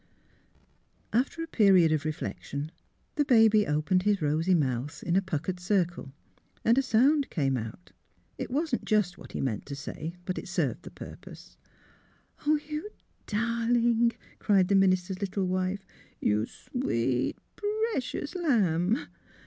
[1.13, 2.71] After a period of reflection
[3.17, 6.11] the baby opened his rosy mouth in a puckered circle
[6.65, 7.91] and a sound came out.
[8.39, 11.55] It wasn't just what he meant to say; but it served the purpose.
[12.47, 12.81] ''You
[13.27, 15.85] darling!" cried the minister's little wife."
[16.29, 19.07] You s w e e t, pr r ecious la amb!